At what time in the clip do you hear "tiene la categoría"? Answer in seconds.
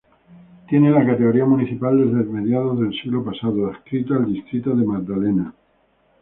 0.67-1.45